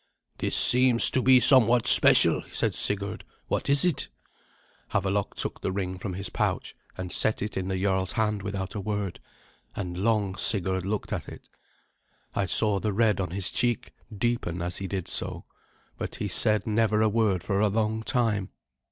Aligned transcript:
"This 0.39 0.55
seems 0.55 1.11
to 1.11 1.21
be 1.21 1.39
somewhat 1.39 1.85
special," 1.85 2.41
said 2.49 2.73
Sigurd. 2.73 3.23
"What 3.49 3.69
is 3.69 3.85
it?" 3.85 4.07
Havelok 4.93 5.35
took 5.35 5.61
the 5.61 5.71
ring 5.71 5.99
from 5.99 6.15
his 6.15 6.27
pouch, 6.27 6.73
and 6.97 7.11
set 7.11 7.43
it 7.43 7.55
in 7.55 7.67
the 7.67 7.79
jarl's 7.79 8.13
hand 8.13 8.41
without 8.41 8.73
a 8.73 8.79
word; 8.81 9.19
and 9.75 9.95
long 9.95 10.35
Sigurd 10.37 10.87
looked 10.87 11.13
at 11.13 11.27
it. 11.29 11.47
I 12.33 12.47
saw 12.47 12.79
the 12.79 12.93
red 12.93 13.19
on 13.21 13.29
his 13.29 13.51
cheek 13.51 13.91
deepen 14.11 14.59
as 14.59 14.77
he 14.77 14.87
did 14.87 15.07
so, 15.07 15.45
but 15.99 16.15
he 16.15 16.27
said 16.27 16.65
never 16.65 17.03
a 17.03 17.07
word 17.07 17.43
for 17.43 17.59
a 17.59 17.69
long 17.69 18.01
time. 18.01 18.49